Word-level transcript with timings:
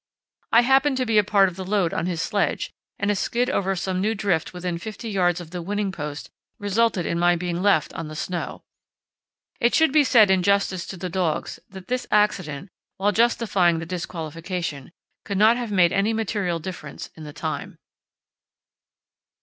I 0.51 0.61
happened 0.63 0.97
to 0.97 1.05
be 1.05 1.19
a 1.19 1.23
part 1.23 1.47
of 1.47 1.57
the 1.57 1.63
load 1.63 1.93
on 1.93 2.07
his 2.07 2.23
sledge, 2.23 2.71
and 2.97 3.11
a 3.11 3.15
skid 3.15 3.51
over 3.51 3.75
some 3.75 4.01
new 4.01 4.15
drift 4.15 4.51
within 4.51 4.79
fifty 4.79 5.11
yards 5.11 5.39
of 5.39 5.51
the 5.51 5.61
winning 5.61 5.91
post 5.91 6.31
resulted 6.57 7.05
in 7.05 7.19
my 7.19 7.35
being 7.35 7.61
left 7.61 7.93
on 7.93 8.07
the 8.07 8.15
snow. 8.15 8.63
It 9.59 9.75
should 9.75 9.91
be 9.91 10.03
said 10.03 10.31
in 10.31 10.41
justice 10.41 10.87
to 10.87 10.97
the 10.97 11.07
dogs 11.09 11.59
that 11.69 11.85
this 11.87 12.07
accident, 12.09 12.71
while 12.97 13.11
justifying 13.11 13.77
the 13.77 13.85
disqualification, 13.85 14.91
could 15.23 15.37
not 15.37 15.55
have 15.55 15.71
made 15.71 15.93
any 15.93 16.13
material 16.13 16.57
difference 16.57 17.11
in 17.15 17.23
the 17.23 17.31
time. 17.31 17.77